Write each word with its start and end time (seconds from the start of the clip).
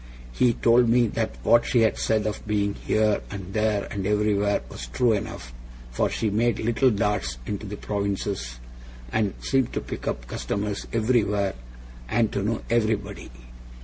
He 0.33 0.53
told 0.53 0.89
me 0.89 1.05
that 1.09 1.35
what 1.43 1.63
she 1.63 1.81
had 1.81 1.99
said 1.99 2.25
of 2.25 2.47
being 2.47 2.73
here, 2.73 3.21
and 3.29 3.53
there, 3.53 3.83
and 3.91 4.07
everywhere, 4.07 4.63
was 4.67 4.87
true 4.87 5.13
enough; 5.13 5.53
for 5.91 6.09
she 6.09 6.31
made 6.31 6.57
little 6.57 6.89
darts 6.89 7.37
into 7.45 7.67
the 7.67 7.77
provinces, 7.77 8.57
and 9.11 9.35
seemed 9.41 9.73
to 9.73 9.79
pick 9.81 10.07
up 10.07 10.25
customers 10.25 10.87
everywhere, 10.91 11.53
and 12.09 12.31
to 12.31 12.41
know 12.41 12.63
everybody. 12.67 13.29